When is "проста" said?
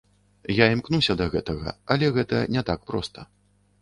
2.93-3.19